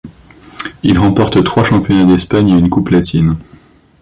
[0.81, 3.37] Il remporte trois championnats d'Espagne et une Coupe latine.